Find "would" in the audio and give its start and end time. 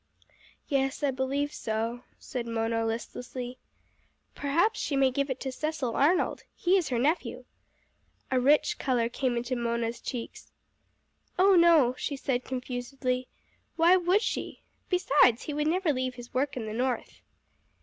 15.53-15.67